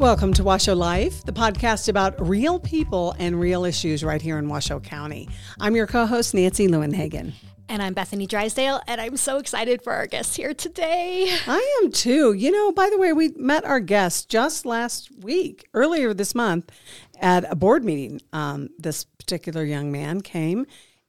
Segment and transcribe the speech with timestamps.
[0.00, 4.48] Welcome to Washoe Life, the podcast about real people and real issues right here in
[4.48, 5.28] Washoe County.
[5.60, 7.34] I'm your co host, Nancy Leuenhagen.
[7.68, 11.36] And I'm Bethany Drysdale, and I'm so excited for our guest here today.
[11.46, 12.32] I am too.
[12.32, 16.72] You know, by the way, we met our guest just last week, earlier this month,
[17.20, 18.22] at a board meeting.
[18.32, 20.64] Um, this particular young man came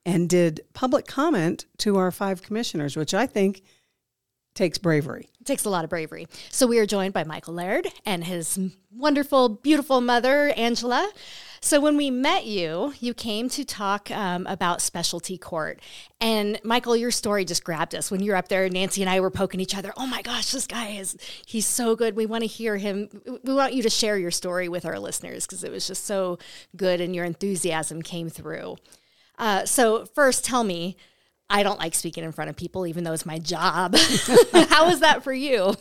[0.05, 3.61] and did public comment to our five commissioners, which I think
[4.53, 5.29] takes bravery.
[5.39, 6.27] It takes a lot of bravery.
[6.49, 8.59] So we are joined by Michael Laird and his
[8.91, 11.11] wonderful, beautiful mother, Angela.
[11.63, 15.79] So when we met you, you came to talk um, about specialty court.
[16.19, 18.67] And Michael, your story just grabbed us when you were up there.
[18.67, 19.93] Nancy and I were poking each other.
[19.95, 21.15] Oh my gosh, this guy is,
[21.45, 22.15] he's so good.
[22.15, 23.09] We want to hear him.
[23.43, 26.39] We want you to share your story with our listeners because it was just so
[26.75, 28.77] good and your enthusiasm came through.
[29.37, 30.97] Uh, so, first, tell me,
[31.51, 33.95] I don't like speaking in front of people, even though it's my job.
[34.53, 35.75] How is that for you?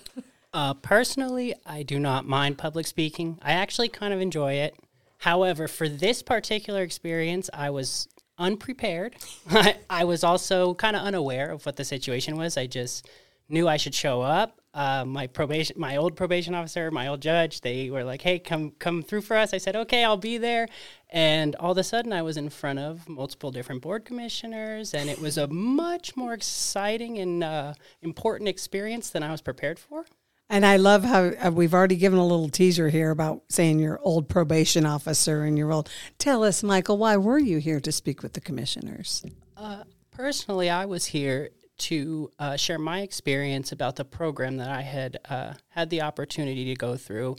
[0.52, 3.38] Uh, personally, I do not mind public speaking.
[3.40, 4.74] I actually kind of enjoy it.
[5.18, 9.14] However, for this particular experience, I was unprepared.
[9.90, 12.56] I, was also kind of unaware of what the situation was.
[12.56, 13.08] I just
[13.48, 14.59] knew I should show up.
[14.72, 18.70] Uh, my probation, my old probation officer, my old judge, they were like, "Hey, come
[18.78, 20.68] come through for us." I said, "Okay, I'll be there."
[21.08, 25.10] And all of a sudden, I was in front of multiple different board commissioners, and
[25.10, 30.06] it was a much more exciting and uh, important experience than I was prepared for.
[30.48, 34.00] And I love how uh, we've already given a little teaser here about saying your
[34.02, 35.88] old probation officer and your old.
[36.18, 39.24] Tell us, Michael, why were you here to speak with the commissioners?
[39.56, 44.82] Uh, personally, I was here to uh, share my experience about the program that I
[44.82, 47.36] had uh, had the opportunity to go through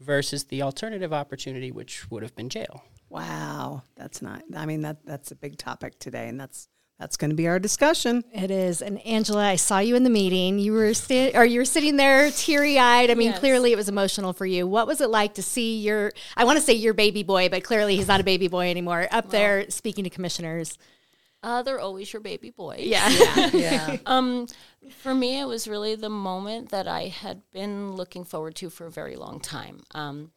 [0.00, 2.84] versus the alternative opportunity, which would have been jail.
[3.08, 4.42] Wow, that's not.
[4.56, 6.68] I mean that that's a big topic today, and that's
[6.98, 8.22] that's going to be our discussion.
[8.32, 8.80] It is.
[8.80, 10.58] And Angela, I saw you in the meeting.
[10.58, 13.10] You were sta- or you were sitting there teary eyed.
[13.10, 13.40] I mean, yes.
[13.40, 14.68] clearly it was emotional for you.
[14.68, 16.12] What was it like to see your?
[16.36, 19.08] I want to say your baby boy, but clearly he's not a baby boy anymore.
[19.10, 20.78] Up well, there speaking to commissioners.
[21.42, 22.76] Uh, they're always your baby boy.
[22.92, 23.08] Yeah.
[23.08, 23.50] Yeah.
[23.52, 23.96] yeah.
[24.06, 24.46] um,
[24.90, 28.86] for me, it was really the moment that I had been looking forward to for
[28.86, 29.82] a very long time.
[29.92, 30.30] Um,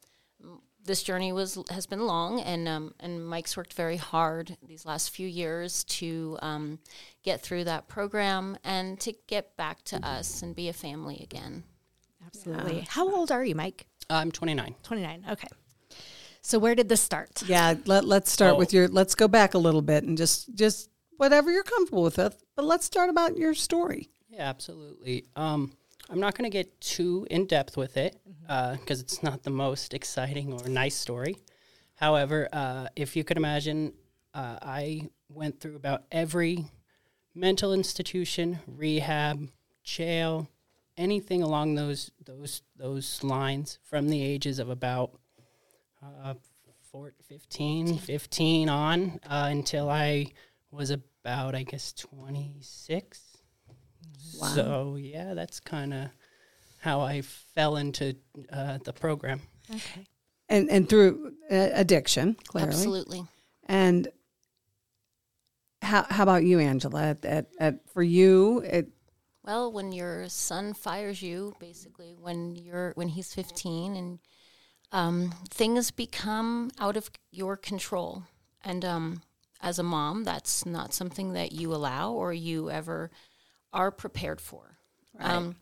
[0.86, 5.10] this journey was has been long, and um, and Mike's worked very hard these last
[5.10, 6.78] few years to um,
[7.22, 11.64] get through that program and to get back to us and be a family again.
[12.24, 12.78] Absolutely.
[12.78, 12.84] Yeah.
[12.88, 13.86] How old are you, Mike?
[14.08, 14.74] I'm 29.
[14.82, 15.24] 29.
[15.30, 15.48] Okay.
[16.42, 17.42] So where did this start?
[17.46, 18.58] Yeah, let, let's start oh.
[18.58, 18.88] with your.
[18.88, 22.34] Let's go back a little bit and just just whatever you're comfortable with it.
[22.54, 24.10] But let's start about your story.
[24.28, 25.26] Yeah, absolutely.
[25.36, 25.72] Um,
[26.10, 28.92] I'm not going to get too in depth with it because mm-hmm.
[28.92, 31.36] uh, it's not the most exciting or nice story.
[31.94, 33.92] However, uh, if you could imagine,
[34.34, 36.66] uh, I went through about every
[37.34, 39.48] mental institution, rehab,
[39.82, 40.48] jail,
[40.96, 45.18] anything along those those those lines from the ages of about
[46.02, 46.34] uh,
[47.28, 50.32] 15, 15 on uh, until I
[50.76, 53.36] was about, I guess, 26.
[54.40, 54.46] Wow.
[54.48, 56.08] So yeah, that's kind of
[56.78, 58.16] how I fell into
[58.52, 59.40] uh, the program.
[59.70, 60.06] Okay.
[60.48, 62.68] And and through uh, addiction, clearly.
[62.68, 63.24] Absolutely.
[63.66, 64.08] And
[65.82, 67.02] how how about you, Angela?
[67.02, 68.88] At, at, at for you, it.
[69.44, 74.18] Well, when your son fires you, basically when you're when he's 15 and
[74.92, 78.24] um, things become out of your control,
[78.64, 79.22] and um,
[79.60, 83.10] as a mom, that's not something that you allow or you ever
[83.72, 84.78] are prepared for.
[85.18, 85.30] Right.
[85.30, 85.56] Um,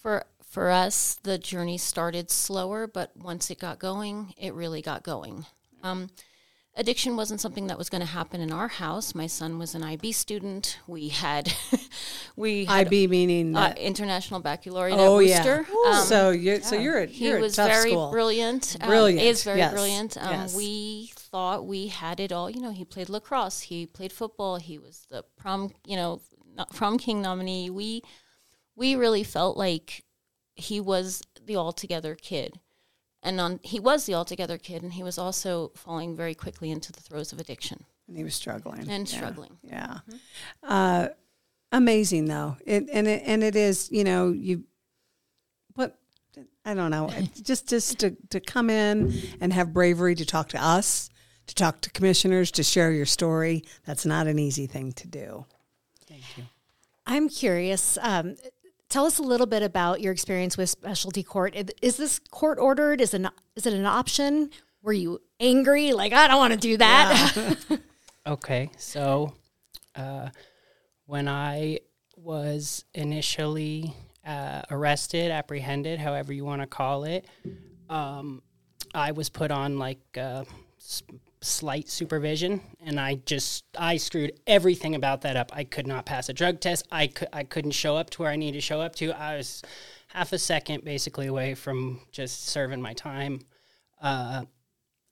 [0.00, 5.02] for for us, the journey started slower, but once it got going, it really got
[5.02, 5.44] going.
[5.82, 6.08] Um,
[6.76, 9.14] addiction wasn't something that was going to happen in our house.
[9.14, 10.78] My son was an IB student.
[10.86, 11.52] We had,
[12.36, 15.18] we had, IB meaning uh, International Baccalaureate oh.
[15.18, 15.64] Yeah.
[15.88, 18.10] Um, so you so you're a, you're he was very school.
[18.10, 18.76] brilliant.
[18.80, 19.72] Um, brilliant is very yes.
[19.72, 20.16] brilliant.
[20.16, 20.56] Um, yes.
[20.56, 22.48] We thought we had it all.
[22.48, 23.60] You know, he played lacrosse.
[23.60, 24.56] He played football.
[24.56, 25.70] He was the prom.
[25.84, 26.22] You know,
[26.72, 27.68] prom king nominee.
[27.68, 28.02] We
[28.74, 30.02] we really felt like
[30.54, 32.58] he was the altogether kid
[33.22, 36.90] and on he was the altogether kid and he was also falling very quickly into
[36.90, 40.16] the throes of addiction and he was struggling and struggling yeah, mm-hmm.
[40.62, 41.08] uh,
[41.70, 44.64] amazing though it, and it and it is you know you
[45.74, 45.98] what
[46.64, 47.10] i don't know
[47.42, 51.10] just just to, to come in and have bravery to talk to us
[51.46, 55.44] to talk to commissioners to share your story that's not an easy thing to do
[56.06, 56.44] thank you
[57.06, 58.36] i'm curious um,
[58.88, 61.56] Tell us a little bit about your experience with specialty court.
[61.82, 63.00] Is this court ordered?
[63.00, 63.26] Is it,
[63.56, 64.50] is it an option?
[64.82, 65.92] Were you angry?
[65.92, 67.56] Like, I don't want to do that.
[67.68, 67.76] Yeah.
[68.28, 68.70] okay.
[68.78, 69.34] So,
[69.96, 70.28] uh,
[71.06, 71.80] when I
[72.16, 73.92] was initially
[74.24, 77.26] uh, arrested, apprehended, however you want to call it,
[77.90, 78.40] um,
[78.94, 80.44] I was put on like uh,
[80.78, 81.02] s-
[81.46, 85.50] slight supervision, and I just I screwed everything about that up.
[85.54, 86.86] I could not pass a drug test.
[86.90, 89.12] I could I couldn't show up to where I needed to show up to.
[89.12, 89.62] I was
[90.08, 93.40] half a second basically away from just serving my time.
[94.00, 94.44] Uh,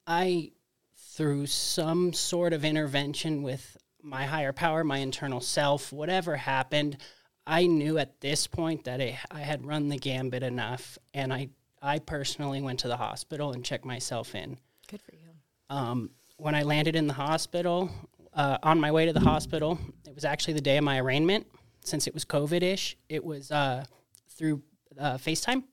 [0.06, 0.52] I
[0.96, 6.98] through some sort of intervention with my higher power, my internal self, whatever happened,
[7.46, 11.50] I knew at this point that it, I had run the gambit enough, and I
[11.82, 14.56] I personally went to the hospital and checked myself in.
[14.88, 15.28] Good for you.
[15.68, 17.90] Um, when I landed in the hospital,
[18.34, 21.46] uh, on my way to the hospital, it was actually the day of my arraignment.
[21.84, 23.84] Since it was COVID ish, it was uh,
[24.30, 24.62] through
[24.98, 25.64] uh, FaceTime.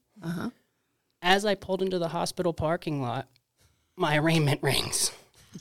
[1.22, 3.28] As I pulled into the hospital parking lot,
[3.96, 5.12] my arraignment rings.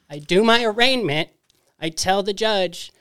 [0.08, 1.30] I do my arraignment.
[1.78, 2.92] I tell the judge,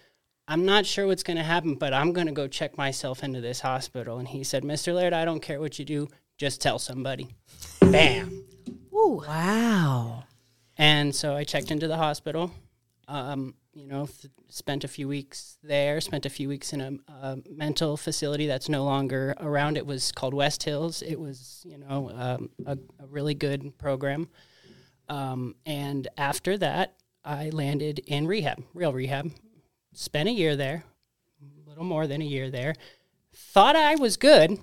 [0.47, 3.41] I'm not sure what's going to happen, but I'm going to go check myself into
[3.41, 4.17] this hospital.
[4.17, 4.93] And he said, Mr.
[4.93, 6.07] Laird, I don't care what you do,
[6.37, 7.27] just tell somebody.
[7.81, 8.45] Bam.
[8.93, 9.23] Ooh.
[9.27, 10.23] Wow.
[10.79, 12.51] And so I checked into the hospital.
[13.09, 15.99] Um, you know, th- spent a few weeks there.
[15.99, 16.91] Spent a few weeks in a,
[17.21, 19.75] a mental facility that's no longer around.
[19.75, 21.01] It was called West Hills.
[21.01, 24.29] It was, you know, um, a, a really good program.
[25.09, 29.31] Um, and after that, I landed in rehab, real rehab.
[29.93, 30.85] Spent a year there,
[31.41, 32.73] a little more than a year there.
[33.35, 34.57] Thought I was good.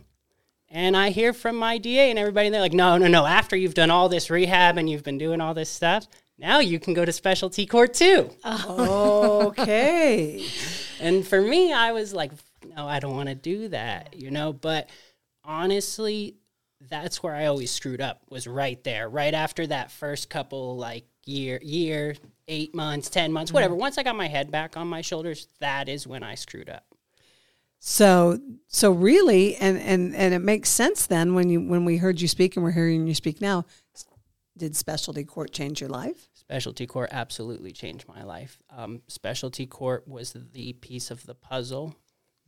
[0.68, 3.24] And I hear from my DA and everybody, and they're like, no, no, no.
[3.24, 6.08] After you've done all this rehab and you've been doing all this stuff,
[6.38, 8.30] now you can go to specialty court too.
[8.44, 10.46] Okay.
[10.98, 12.32] And for me, I was like,
[12.74, 14.54] no, I don't want to do that, you know.
[14.54, 14.88] But
[15.44, 16.36] honestly,
[16.88, 18.22] that's where I always screwed up.
[18.30, 22.16] Was right there, right after that first couple like year, year,
[22.48, 23.74] eight months, ten months, whatever.
[23.74, 23.80] Mm-hmm.
[23.80, 26.85] Once I got my head back on my shoulders, that is when I screwed up.
[27.88, 32.20] So so really and and and it makes sense then when you when we heard
[32.20, 33.64] you speak and we're hearing you speak now
[34.58, 36.28] did specialty court change your life?
[36.34, 38.58] Specialty court absolutely changed my life.
[38.76, 41.94] Um, specialty court was the piece of the puzzle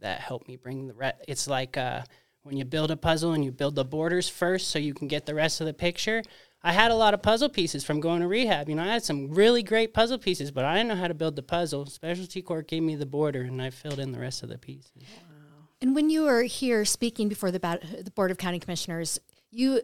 [0.00, 1.25] that helped me bring the rest.
[1.29, 2.02] It's like uh,
[2.43, 5.25] when you build a puzzle and you build the borders first so you can get
[5.25, 6.23] the rest of the picture.
[6.62, 8.69] I had a lot of puzzle pieces from going to rehab.
[8.69, 11.14] You know, I had some really great puzzle pieces, but I didn't know how to
[11.14, 11.87] build the puzzle.
[11.87, 14.90] Specialty court gave me the border, and I filled in the rest of the pieces.
[15.81, 19.21] And when you were here speaking before the, the Board of County Commissioners,
[19.51, 19.81] you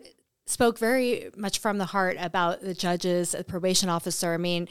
[0.46, 4.34] spoke very much from the heart about the judges, the probation officer.
[4.34, 4.68] I mean,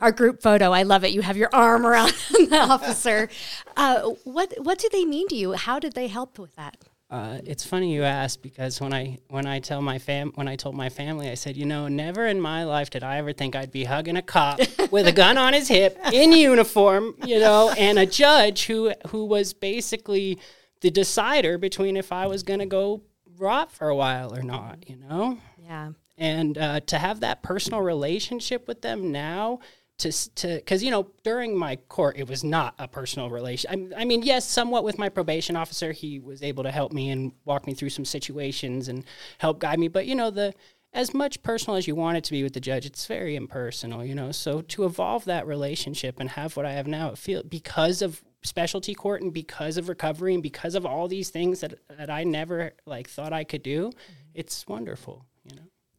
[0.00, 1.12] our group photo, I love it.
[1.12, 3.28] You have your arm around the officer.
[3.76, 5.52] Uh, what what do they mean to you?
[5.52, 6.76] How did they help with that?
[7.10, 10.54] Uh, it's funny you ask because when I when I tell my fam when I
[10.54, 13.56] told my family I said you know never in my life did I ever think
[13.56, 14.60] I'd be hugging a cop
[14.92, 19.24] with a gun on his hip in uniform you know and a judge who who
[19.24, 20.38] was basically
[20.82, 23.02] the decider between if I was going to go
[23.38, 25.90] rot for a while or not you know Yeah.
[26.16, 29.58] and uh, to have that personal relationship with them now
[30.00, 34.02] to to because you know during my court it was not a personal relation I,
[34.02, 37.32] I mean yes somewhat with my probation officer he was able to help me and
[37.44, 39.04] walk me through some situations and
[39.38, 40.54] help guide me but you know the
[40.92, 44.04] as much personal as you want it to be with the judge it's very impersonal
[44.04, 47.42] you know so to evolve that relationship and have what i have now it feel
[47.42, 51.74] because of specialty court and because of recovery and because of all these things that,
[51.96, 54.12] that i never like thought i could do mm-hmm.
[54.34, 55.26] it's wonderful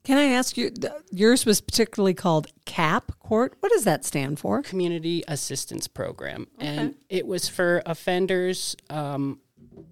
[0.04, 0.72] Can I ask you
[1.12, 3.56] yours was particularly called CAP court.
[3.60, 4.62] What does that stand for?
[4.64, 9.40] community assistance program, and it was for offenders, um,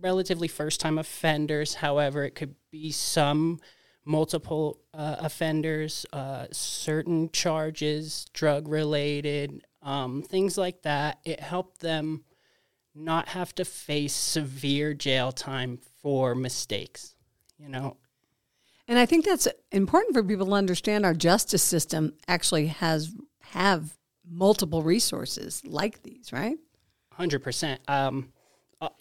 [0.01, 1.75] relatively first time offenders.
[1.75, 3.59] However, it could be some
[4.03, 11.19] multiple uh, offenders, uh, certain charges, drug related, um, things like that.
[11.23, 12.23] It helped them
[12.95, 17.15] not have to face severe jail time for mistakes.
[17.57, 17.97] You know,
[18.89, 23.13] And I think that's important for people to understand our justice system actually has
[23.51, 23.95] have
[24.27, 26.57] multiple resources like these, right?
[27.13, 27.81] Hundred percent.
[27.87, 28.33] Um,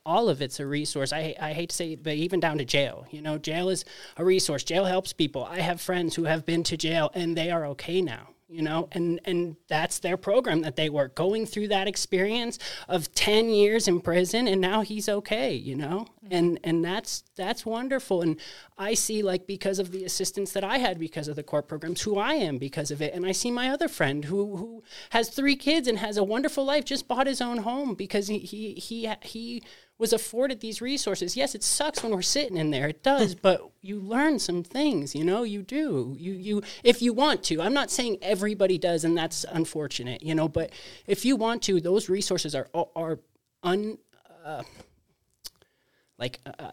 [0.04, 1.10] all of it's a resource.
[1.10, 3.06] I I hate to say, it, but even down to jail.
[3.10, 3.86] You know, jail is
[4.18, 4.62] a resource.
[4.62, 5.44] Jail helps people.
[5.44, 8.28] I have friends who have been to jail and they are okay now.
[8.50, 13.14] You know, and and that's their program that they were going through that experience of
[13.14, 15.54] ten years in prison, and now he's okay.
[15.54, 18.22] You know, and and that's that's wonderful.
[18.22, 18.38] And
[18.76, 22.02] I see like because of the assistance that I had because of the court programs,
[22.02, 25.28] who I am because of it, and I see my other friend who who has
[25.28, 28.74] three kids and has a wonderful life, just bought his own home because he he
[28.74, 29.62] he he
[29.98, 31.36] was afforded these resources.
[31.36, 32.88] Yes, it sucks when we're sitting in there.
[32.88, 36.14] It does, but you learn some things, you know, you do.
[36.18, 37.60] You you if you want to.
[37.60, 40.70] I'm not saying everybody does and that's unfortunate, you know, but
[41.06, 43.18] if you want to, those resources are are
[43.62, 43.98] un
[44.44, 44.62] uh,
[46.18, 46.72] like uh, uh,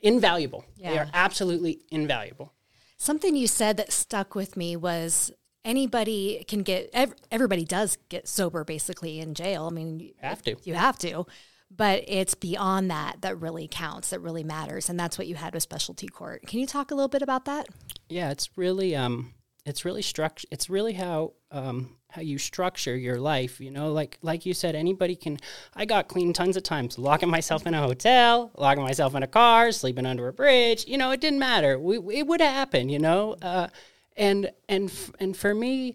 [0.00, 0.64] invaluable.
[0.78, 2.52] They are absolutely invaluable.
[2.96, 5.30] Something you said that stuck with me was
[5.64, 9.66] anybody can get ev- everybody does get sober basically in jail.
[9.66, 10.56] I mean, you Have to.
[10.64, 11.26] You have to.
[11.70, 15.52] But it's beyond that that really counts, that really matters, and that's what you had
[15.52, 16.42] with specialty court.
[16.46, 17.68] Can you talk a little bit about that?
[18.08, 19.34] Yeah, it's really um
[19.68, 24.18] it's really struct it's really how um how you structure your life, you know, like
[24.22, 25.38] like you said anybody can
[25.76, 29.26] I got clean tons of times locking myself in a hotel, locking myself in a
[29.26, 31.78] car, sleeping under a bridge, you know, it didn't matter.
[31.78, 33.36] We it would happen, you know.
[33.42, 33.68] Uh
[34.16, 35.94] and and f- and for me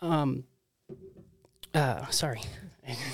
[0.00, 0.44] um
[1.74, 2.40] uh sorry.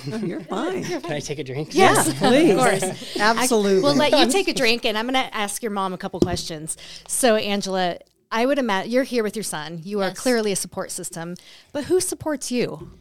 [0.07, 0.85] No, you're fine.
[0.85, 1.71] Can I take a drink?
[1.75, 2.51] Yes, Please.
[2.53, 3.17] of course.
[3.19, 3.83] Absolutely.
[3.83, 6.19] We'll let you take a drink, and I'm going to ask your mom a couple
[6.21, 6.79] questions.
[7.09, 7.99] So, Angela,
[8.37, 9.81] I would imagine you're here with your son.
[9.83, 11.37] You are clearly a support system,
[11.73, 12.93] but who supports you?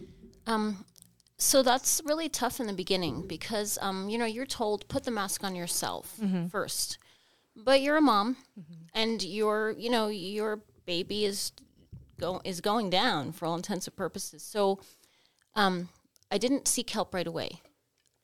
[0.47, 0.85] Um,
[1.37, 5.11] so that's really tough in the beginning because um, you know you're told put the
[5.11, 6.17] mask on yourself
[6.49, 6.99] first,
[7.53, 8.37] but you're a mom,
[8.93, 11.51] and your you know your baby is
[12.17, 14.41] go is going down for all intents and purposes.
[14.41, 14.79] So,
[15.53, 15.89] um,
[16.31, 17.59] I didn't seek help right away.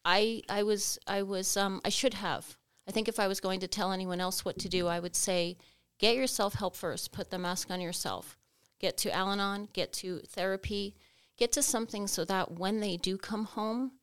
[0.06, 2.56] I I was I was um, I should have.
[2.88, 5.18] I think if I was going to tell anyone else what to do, I would
[5.18, 5.58] say
[6.02, 7.14] get yourself help first.
[7.14, 8.38] Put the mask on yourself.
[8.80, 9.70] Get to Al-Anon.
[9.72, 10.96] Get to therapy.
[11.38, 13.94] Get to something so that when they do come home,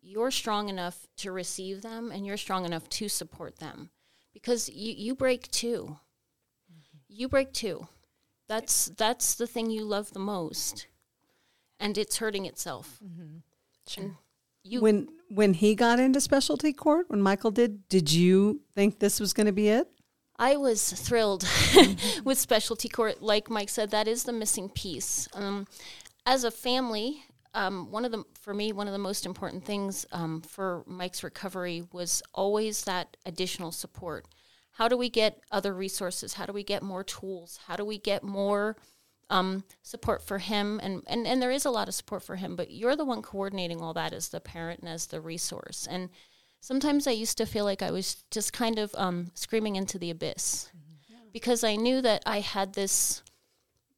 [0.00, 3.90] you're strong enough to receive them and you're strong enough to support them,
[4.32, 5.98] because you you break too.
[7.08, 7.88] You break too.
[8.48, 10.86] That's that's the thing you love the most,
[11.80, 12.98] and it's hurting itself.
[13.04, 14.00] Mm-hmm.
[14.00, 14.14] And
[14.62, 19.20] you when when he got into specialty court, when Michael did, did you think this
[19.20, 19.88] was going to be it?
[20.38, 21.48] I was thrilled
[22.24, 23.22] with specialty court.
[23.22, 25.28] Like Mike said, that is the missing piece.
[25.34, 25.66] Um,
[26.24, 30.06] as a family, um, one of the for me one of the most important things
[30.12, 34.26] um, for Mike's recovery was always that additional support.
[34.72, 36.34] How do we get other resources?
[36.34, 37.58] How do we get more tools?
[37.66, 38.76] How do we get more
[39.28, 40.78] um, support for him?
[40.80, 43.22] And, and and there is a lot of support for him, but you're the one
[43.22, 45.88] coordinating all that as the parent and as the resource.
[45.90, 46.10] And
[46.60, 50.10] sometimes I used to feel like I was just kind of um, screaming into the
[50.10, 50.70] abyss
[51.32, 53.22] because I knew that I had this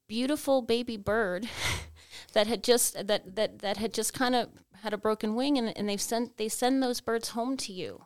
[0.07, 1.47] beautiful baby bird
[2.33, 4.49] that had just that that that had just kind of
[4.81, 8.05] had a broken wing and, and they've sent they send those birds home to you.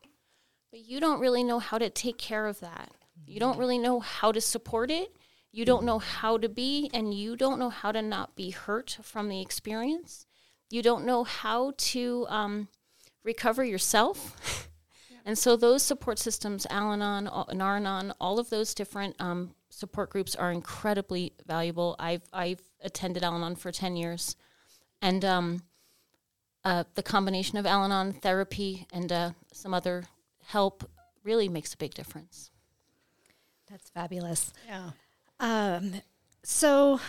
[0.72, 2.92] But you don't really know how to take care of that.
[3.26, 5.16] You don't really know how to support it.
[5.52, 8.98] You don't know how to be and you don't know how to not be hurt
[9.02, 10.26] from the experience.
[10.70, 12.68] You don't know how to um,
[13.25, 14.70] recover yourself
[15.25, 20.36] and so those support systems al-anon al- nar-anon all of those different um, support groups
[20.36, 24.38] are incredibly valuable i've, I've attended al-anon for 10 years
[25.01, 25.63] and um,
[26.63, 30.05] uh, the combination of al-anon therapy and uh, some other
[30.46, 30.89] help
[31.24, 32.51] really makes a big difference
[33.70, 34.53] That's fabulous.
[34.67, 34.91] Yeah.
[35.39, 36.01] Um,
[36.44, 37.00] so,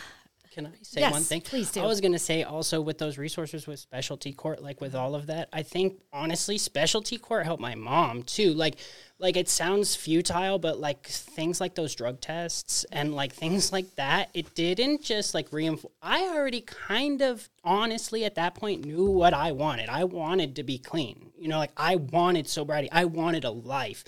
[0.57, 1.43] Can I say Yes, one thing?
[1.43, 1.83] please do.
[1.83, 5.15] I was going to say also with those resources with specialty court, like with all
[5.15, 8.55] of that, I think honestly, specialty court helped my mom too.
[8.55, 8.77] Like,
[9.19, 13.97] like it sounds futile, but like things like those drug tests and like things like
[13.97, 15.93] that, it didn't just like reinforce.
[16.01, 19.91] I already kind of honestly at that point knew what I wanted.
[19.91, 21.33] I wanted to be clean.
[21.39, 22.91] You know, like I wanted sobriety.
[22.91, 24.05] I wanted a life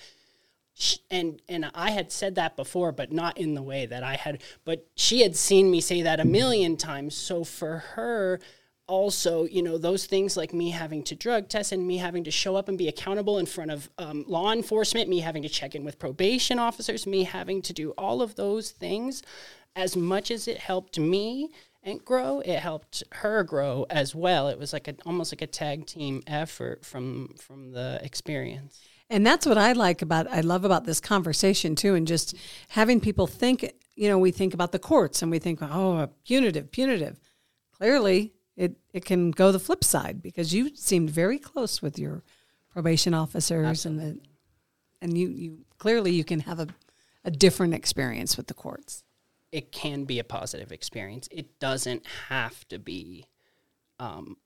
[1.11, 4.43] and and I had said that before, but not in the way that I had.
[4.65, 7.17] But she had seen me say that a million times.
[7.17, 8.41] So for her,
[8.87, 12.31] also, you know, those things like me having to drug test and me having to
[12.31, 15.75] show up and be accountable in front of um, law enforcement, me having to check
[15.75, 19.23] in with probation officers, me having to do all of those things,
[19.77, 21.51] as much as it helped me
[21.83, 24.49] and grow, it helped her grow as well.
[24.49, 28.81] It was like a, almost like a tag team effort from from the experience.
[29.11, 32.35] And that's what I like about I love about this conversation too, and just
[32.69, 33.73] having people think.
[33.95, 37.19] You know, we think about the courts and we think, oh, punitive, punitive.
[37.73, 42.23] Clearly, it it can go the flip side because you seemed very close with your
[42.71, 44.21] probation officers and the,
[45.03, 46.69] and you you clearly you can have a
[47.25, 49.03] a different experience with the courts.
[49.51, 51.29] it can be a positive experience.
[51.31, 53.27] It doesn't have to be,
[53.99, 54.37] um,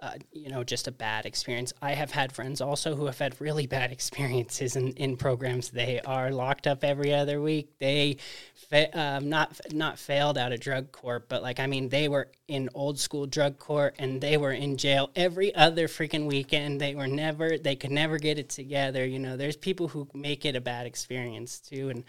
[0.00, 1.72] uh, you know, just a bad experience.
[1.80, 5.70] I have had friends also who have had really bad experiences in, in programs.
[5.70, 7.78] They are locked up every other week.
[7.78, 8.18] They,
[8.54, 12.28] fa- um, not not failed out of drug court, but like I mean, they were
[12.48, 16.80] in old school drug court and they were in jail every other freaking weekend.
[16.80, 19.04] They were never, they could never get it together.
[19.04, 22.04] You know, there's people who make it a bad experience too, and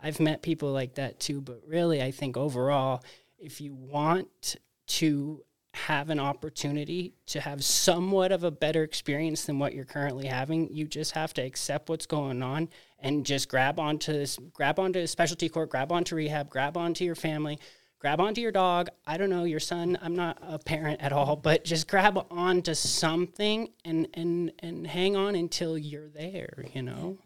[0.00, 3.02] I've met people like that too, but really, I think overall,
[3.38, 4.56] if you want
[4.86, 5.42] to
[5.76, 10.72] have an opportunity to have somewhat of a better experience than what you're currently having,
[10.72, 12.68] you just have to accept what's going on
[12.98, 17.14] and just grab onto this, grab onto specialty court, grab onto rehab, grab onto your
[17.14, 17.58] family,
[17.98, 18.88] grab onto your dog.
[19.06, 19.98] I don't know your son.
[20.00, 25.14] I'm not a parent at all, but just grab onto something and and and hang
[25.14, 26.64] on until you're there.
[26.72, 27.18] You know.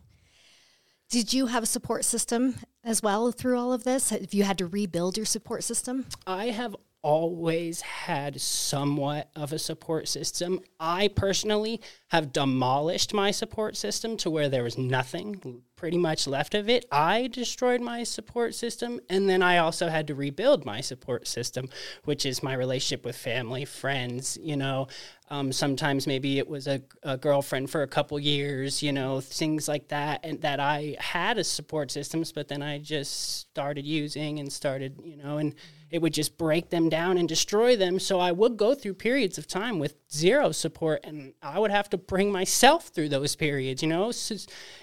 [1.09, 2.55] Did you have a support system
[2.85, 4.11] as well through all of this?
[4.11, 6.07] Have you had to rebuild your support system?
[6.25, 10.61] I have always had somewhat of a support system.
[10.79, 16.55] I personally have demolished my support system to where there was nothing pretty much left
[16.55, 16.85] of it.
[16.93, 21.71] I destroyed my support system and then I also had to rebuild my support system,
[22.05, 24.89] which is my relationship with family, friends, you know.
[25.31, 29.69] Um, sometimes maybe it was a, a, girlfriend for a couple years, you know, things
[29.69, 34.41] like that, and that I had a support systems, but then I just started using
[34.41, 35.55] and started, you know, and
[35.91, 37.99] it would just break them down and destroy them.
[37.99, 41.91] So I would go through periods of time with zero support, and I would have
[41.91, 44.11] to bring myself through those periods, you know.
[44.11, 44.37] So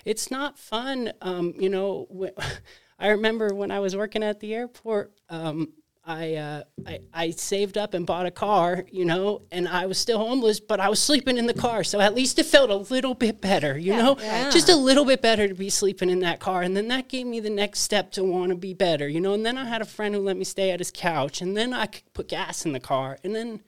[0.05, 0.86] it's not fun,
[1.21, 2.07] um, you know.
[2.99, 5.13] I remember when I was working at the airport.
[5.29, 5.73] Um,
[6.07, 9.97] I, uh, I I saved up and bought a car, you know, and I was
[9.97, 12.93] still homeless, but I was sleeping in the car, so at least it felt a
[12.93, 14.49] little bit better, you yeah, know, yeah.
[14.49, 17.27] just a little bit better to be sleeping in that car, and then that gave
[17.27, 19.81] me the next step to want to be better, you know, and then I had
[19.81, 22.65] a friend who let me stay at his couch, and then I could put gas
[22.65, 23.59] in the car, and then,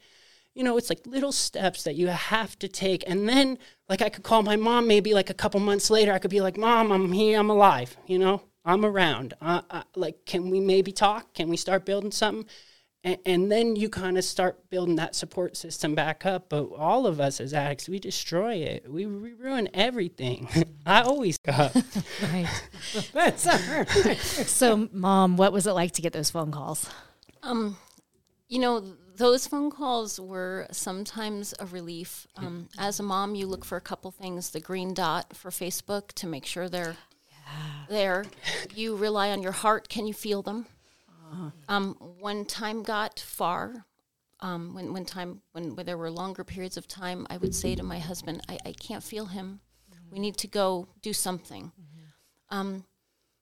[0.55, 4.09] you know, it's like little steps that you have to take, and then like I
[4.09, 6.91] could call my mom maybe like a couple months later, I could be like, Mom,
[6.91, 9.33] I'm here, I'm alive, you know, I'm around.
[9.41, 11.33] Uh, uh, like, can we maybe talk?
[11.33, 12.45] Can we start building something?
[13.03, 16.49] And, and then you kind of start building that support system back up.
[16.49, 18.91] But all of us as addicts, we destroy it.
[18.91, 20.49] We, we ruin everything.
[20.85, 21.75] I always got
[23.13, 23.39] right.
[23.39, 26.89] so, mom, what was it like to get those phone calls?
[27.41, 27.77] Um,
[28.49, 28.83] you know,
[29.19, 32.25] those phone calls were sometimes a relief.
[32.37, 36.13] Um, as a mom, you look for a couple things: the green dot for Facebook
[36.13, 36.95] to make sure they're
[37.89, 38.25] there.
[38.73, 39.89] You rely on your heart.
[39.89, 40.65] Can you feel them?
[41.31, 41.49] Uh-huh.
[41.67, 43.85] Um, when time got far,
[44.39, 47.75] um, when when time when, when, there were longer periods of time, I would say
[47.75, 49.59] to my husband, "I, I can't feel him.
[49.91, 50.13] Mm-hmm.
[50.13, 52.57] We need to go do something." Mm-hmm.
[52.57, 52.85] Um,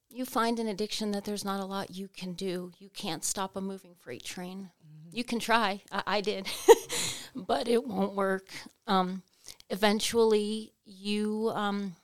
[0.10, 2.72] you find in addiction that there's not a lot you can do.
[2.80, 4.72] You can't stop a moving freight train.
[5.18, 5.82] You can try.
[5.92, 6.48] I, I did,
[7.36, 8.50] but it won't work.
[8.86, 9.24] Um,
[9.72, 11.96] eventually, you um,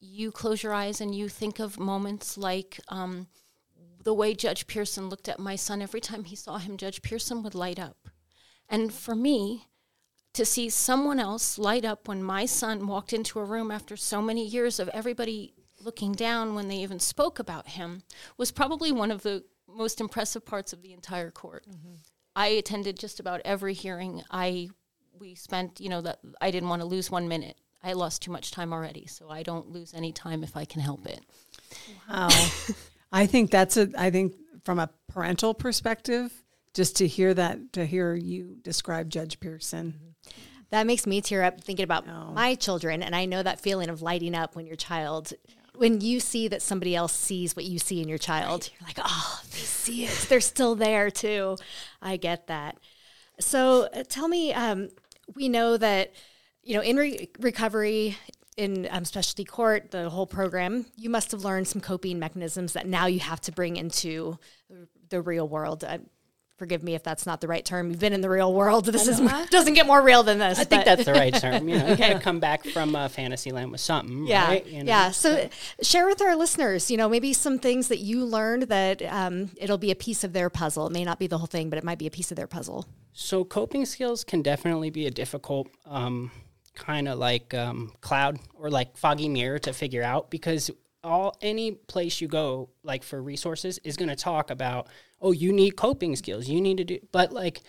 [0.00, 3.26] you close your eyes and you think of moments like um,
[4.04, 5.82] the way Judge Pearson looked at my son.
[5.82, 8.08] Every time he saw him, Judge Pearson would light up.
[8.70, 9.66] And for me,
[10.32, 14.22] to see someone else light up when my son walked into a room after so
[14.22, 18.02] many years of everybody looking down when they even spoke about him
[18.38, 21.66] was probably one of the most impressive parts of the entire court.
[21.68, 21.96] Mm-hmm.
[22.36, 24.22] I attended just about every hearing.
[24.30, 24.70] I
[25.18, 27.56] we spent, you know, that I didn't want to lose one minute.
[27.82, 30.80] I lost too much time already, so I don't lose any time if I can
[30.80, 31.20] help it.
[32.08, 32.28] Wow.
[33.12, 36.32] I think that's a I think from a parental perspective,
[36.72, 40.14] just to hear that to hear you describe Judge Pearson.
[40.70, 42.32] That makes me tear up thinking about oh.
[42.32, 45.32] my children and I know that feeling of lighting up when your child
[45.76, 48.98] when you see that somebody else sees what you see in your child, you're like,
[49.02, 50.26] "Oh, they see it.
[50.28, 51.56] They're still there too."
[52.00, 52.78] I get that.
[53.40, 54.90] So, uh, tell me um,
[55.34, 56.12] we know that
[56.62, 58.16] you know, in re- recovery,
[58.56, 62.86] in um, specialty court, the whole program, you must have learned some coping mechanisms that
[62.86, 64.38] now you have to bring into
[65.10, 65.84] the real world.
[65.84, 65.98] Uh,
[66.56, 67.90] forgive me if that's not the right term.
[67.90, 68.86] You've been in the real world.
[68.86, 70.58] This is doesn't get more real than this.
[70.58, 71.68] I think that's the right term.
[71.68, 74.26] You know, you come back from uh, fantasy land with something.
[74.26, 74.66] Yeah, right?
[74.66, 74.88] you know?
[74.88, 75.10] yeah.
[75.10, 75.48] So
[75.82, 79.78] share with our listeners, you know, maybe some things that you learned that um, it'll
[79.78, 80.86] be a piece of their puzzle.
[80.86, 82.46] It may not be the whole thing, but it might be a piece of their
[82.46, 82.86] puzzle.
[83.12, 85.68] So coping skills can definitely be a difficult.
[85.86, 86.30] Um,
[86.74, 90.72] kind of like um, cloud or like foggy mirror to figure out because
[91.04, 94.88] all any place you go like for resources is going to talk about
[95.24, 97.62] oh you need coping skills you need to do but like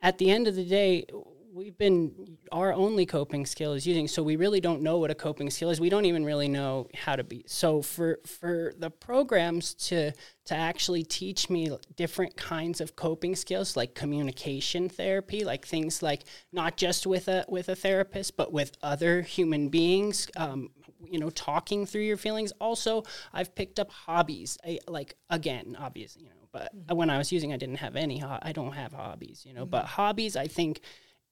[0.00, 1.04] at the end of the day
[1.52, 5.14] we've been our only coping skill is using so we really don't know what a
[5.14, 5.80] coping skill is.
[5.80, 7.44] We don't even really know how to be.
[7.46, 10.12] So for for the programs to
[10.46, 16.22] to actually teach me different kinds of coping skills like communication therapy like things like
[16.52, 20.70] not just with a with a therapist but with other human beings um,
[21.04, 22.52] you know talking through your feelings.
[22.60, 26.96] Also i've picked up hobbies I, like again obviously you know but mm-hmm.
[26.96, 29.62] when i was using i didn't have any ho- i don't have hobbies you know
[29.62, 29.70] mm-hmm.
[29.70, 30.80] but hobbies i think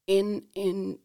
[0.06, 0.98] in in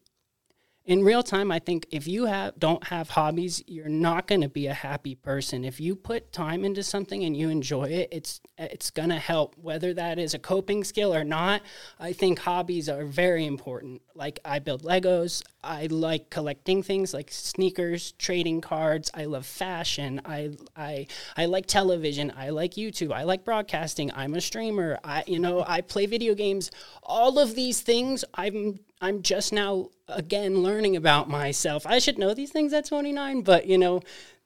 [0.86, 4.48] in real time, I think if you have don't have hobbies, you're not going to
[4.48, 5.64] be a happy person.
[5.64, 9.56] If you put time into something and you enjoy it, it's it's going to help.
[9.60, 11.62] Whether that is a coping skill or not,
[11.98, 14.00] I think hobbies are very important.
[14.14, 15.42] Like I build Legos.
[15.64, 19.10] I like collecting things like sneakers, trading cards.
[19.12, 20.20] I love fashion.
[20.24, 22.32] I I I like television.
[22.36, 23.12] I like YouTube.
[23.12, 24.12] I like broadcasting.
[24.14, 25.00] I'm a streamer.
[25.02, 26.70] I you know I play video games.
[27.02, 31.86] All of these things I'm I'm just now again learning about myself.
[31.86, 34.00] I should know these things at 29, but you know,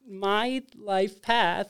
[0.08, 1.68] my life path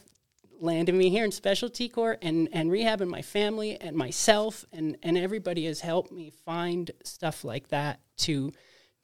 [0.60, 4.96] landed me here in specialty court and, and rehab and my family and myself and,
[5.02, 8.52] and everybody has helped me find stuff like that to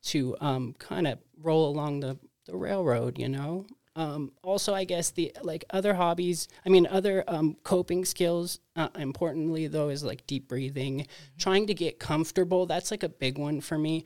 [0.03, 3.67] to um, kind of roll along the, the railroad, you know.
[3.97, 6.49] Um, also, I guess the like other hobbies.
[6.65, 8.61] I mean, other um, coping skills.
[8.77, 11.39] Uh, importantly, though, is like deep breathing, mm-hmm.
[11.39, 12.67] trying to get comfortable.
[12.67, 14.05] That's like a big one for me.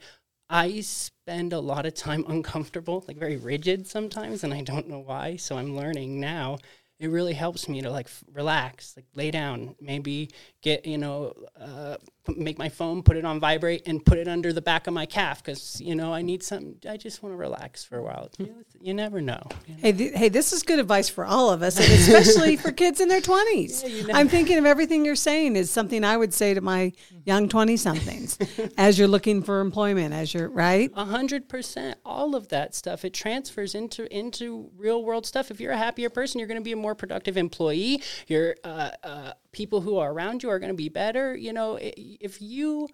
[0.49, 4.99] I spend a lot of time uncomfortable, like very rigid sometimes, and I don't know
[4.99, 5.35] why.
[5.35, 6.57] So I'm learning now
[7.01, 10.29] it really helps me to like f- relax, like lay down, maybe
[10.61, 11.97] get, you know, uh,
[12.37, 15.05] make my phone, put it on vibrate and put it under the back of my
[15.05, 18.29] calf because, you know, I need something, I just want to relax for a while.
[18.37, 19.41] You, you never know.
[19.67, 19.79] You know?
[19.81, 22.99] Hey, th- hey, this is good advice for all of us, and especially for kids
[22.99, 23.81] in their 20s.
[23.91, 26.93] Yeah, I'm thinking of everything you're saying is something I would say to my
[27.25, 28.37] young 20 somethings
[28.77, 30.89] as you're looking for employment, as you're right.
[30.95, 31.97] A hundred percent.
[32.05, 35.51] All of that stuff, it transfers into, into real world stuff.
[35.51, 38.01] If you're a happier person, you're going to be a more productive employee.
[38.27, 41.35] Your uh, uh, people who are around you are going to be better.
[41.35, 42.89] You know, if you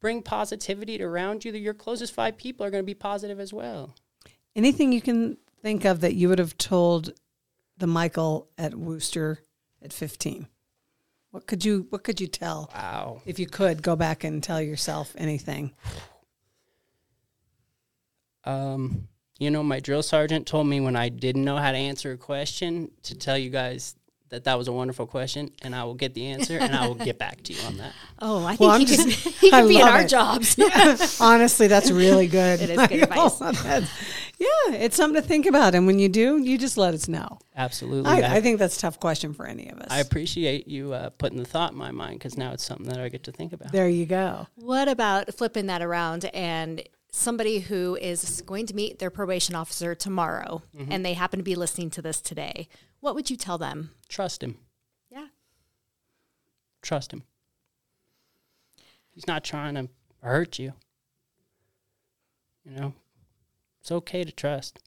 [0.00, 3.52] bring positivity to around you, your closest five people are going to be positive as
[3.52, 3.94] well.
[4.54, 7.12] Anything you can think of that you would have told
[7.76, 9.40] the Michael at Wooster
[9.82, 10.48] at 15?
[11.30, 12.70] What could you What could you tell?
[12.74, 13.20] Wow!
[13.26, 15.74] If you could go back and tell yourself anything.
[18.44, 22.12] Um, you know, my drill sergeant told me when I didn't know how to answer
[22.12, 23.94] a question to tell you guys
[24.30, 26.94] that that was a wonderful question, and I will get the answer, and I will
[26.94, 27.92] get back to you on that.
[28.20, 30.08] Oh, I think well, he, just, could, he could be in our it.
[30.08, 30.56] jobs.
[30.58, 30.96] yeah.
[31.20, 32.60] Honestly, that's really good.
[32.60, 33.40] it is good advice.
[34.38, 37.38] yeah, it's something to think about, and when you do, you just let us know.
[37.56, 38.10] Absolutely.
[38.10, 39.86] I, I think that's a tough question for any of us.
[39.88, 42.98] I appreciate you uh, putting the thought in my mind because now it's something that
[42.98, 43.70] I get to think about.
[43.70, 44.48] There you go.
[44.56, 46.82] What about flipping that around and
[47.18, 50.90] somebody who is going to meet their probation officer tomorrow mm-hmm.
[50.92, 52.68] and they happen to be listening to this today,
[53.00, 53.90] what would you tell them?
[54.08, 54.58] Trust him.
[55.10, 55.26] Yeah.
[56.82, 57.24] Trust him.
[59.10, 59.88] He's not trying to
[60.22, 60.74] hurt you.
[62.64, 62.94] You know,
[63.80, 64.78] it's okay to trust.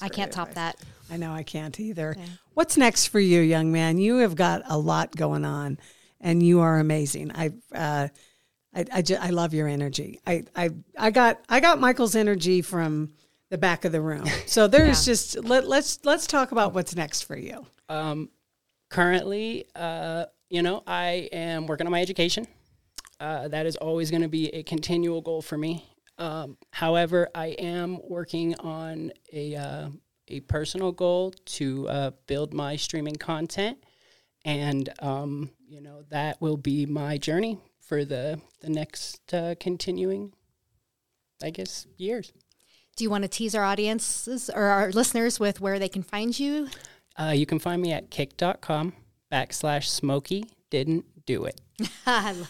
[0.00, 0.76] I can't top that.
[1.10, 2.10] I know I can't either.
[2.10, 2.24] Okay.
[2.54, 3.98] What's next for you, young man?
[3.98, 5.78] You have got a lot going on,
[6.20, 7.32] and you are amazing.
[7.34, 8.08] I, uh,
[8.78, 10.20] I, I, just, I love your energy.
[10.24, 13.10] I, I, I got, I got Michael's energy from
[13.50, 14.24] the back of the room.
[14.46, 15.12] So there's yeah.
[15.12, 17.66] just let, let's let's talk about what's next for you.
[17.88, 18.30] Um,
[18.88, 22.46] currently, uh, you know, I am working on my education.
[23.20, 25.84] Uh, that is always going to be a continual goal for me.
[26.18, 29.88] Um, however, I am working on a uh,
[30.28, 33.78] a personal goal to uh, build my streaming content,
[34.44, 37.58] and um, you know that will be my journey
[37.88, 40.32] for the the next uh, continuing,
[41.42, 42.32] I guess, years.
[42.96, 46.38] Do you want to tease our audiences or our listeners with where they can find
[46.38, 46.68] you?
[47.18, 48.92] Uh, you can find me at kick.com
[49.32, 51.60] backslash smoky didn't do it.
[52.06, 52.46] and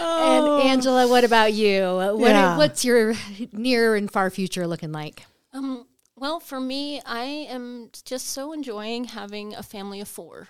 [0.00, 1.82] Angela, what about you?
[1.82, 2.56] What, yeah.
[2.56, 3.14] What's your
[3.52, 5.24] near and far future looking like?
[5.52, 10.48] Um, well, for me, I am just so enjoying having a family of four.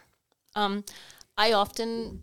[0.55, 0.85] Um,
[1.37, 2.23] I often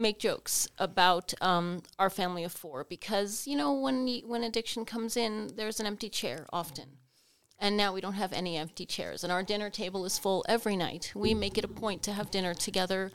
[0.00, 4.84] make jokes about um, our family of four because you know when you, when addiction
[4.84, 6.86] comes in, there's an empty chair often,
[7.58, 10.76] and now we don't have any empty chairs, and our dinner table is full every
[10.76, 11.12] night.
[11.14, 13.12] We make it a point to have dinner together.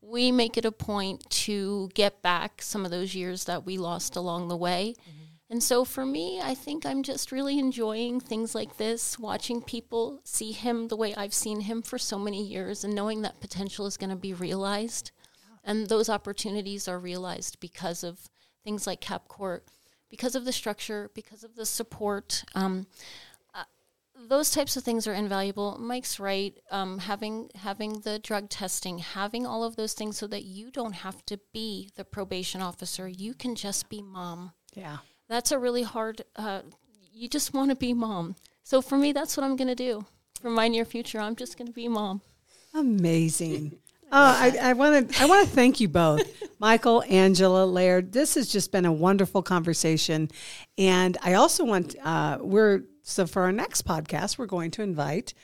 [0.00, 4.14] We make it a point to get back some of those years that we lost
[4.14, 4.94] along the way.
[5.00, 5.26] Mm-hmm.
[5.48, 10.20] And so for me, I think I'm just really enjoying things like this, watching people
[10.24, 13.86] see him the way I've seen him for so many years and knowing that potential
[13.86, 15.12] is going to be realized.
[15.66, 18.30] And those opportunities are realized because of
[18.62, 19.62] things like CapCourt,
[20.08, 22.44] because of the structure, because of the support.
[22.54, 22.86] Um,
[23.52, 23.64] uh,
[24.28, 25.76] those types of things are invaluable.
[25.78, 26.56] Mike's right.
[26.70, 30.94] Um, having having the drug testing, having all of those things, so that you don't
[30.94, 33.08] have to be the probation officer.
[33.08, 34.52] You can just be mom.
[34.74, 34.98] Yeah,
[35.28, 36.22] that's a really hard.
[36.36, 36.62] Uh,
[37.12, 38.36] you just want to be mom.
[38.62, 40.06] So for me, that's what I'm going to do
[40.40, 41.18] for my near future.
[41.18, 42.20] I'm just going to be mom.
[42.74, 43.78] Amazing.
[44.12, 46.22] Oh, I want to I want to thank you both.
[46.58, 48.12] Michael, Angela, Laird.
[48.12, 50.30] This has just been a wonderful conversation,
[50.78, 55.34] and I also want uh, we're so for our next podcast we're going to invite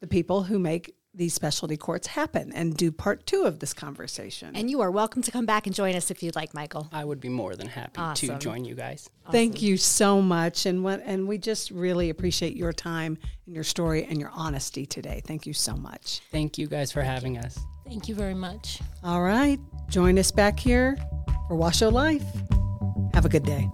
[0.00, 4.56] the people who make these specialty courts happen and do part two of this conversation.
[4.56, 6.88] And you are welcome to come back and join us if you'd like, Michael.
[6.90, 8.30] I would be more than happy Awesome.
[8.30, 9.10] to join you guys.
[9.30, 13.64] Thank you so much, and what and we just really appreciate your time and your
[13.64, 15.20] story and your honesty today.
[15.24, 16.20] Thank you so much.
[16.30, 17.58] Thank you guys for having us.
[17.84, 18.80] Thank you very much.
[19.04, 20.96] All right, join us back here
[21.48, 22.24] for Washoe Life.
[23.14, 23.68] Have a good day.